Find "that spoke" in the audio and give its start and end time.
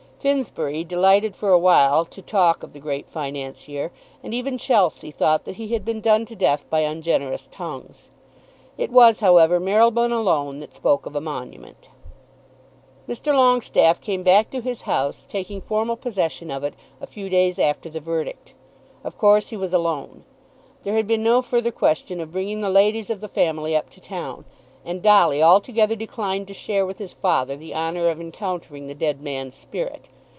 10.59-11.07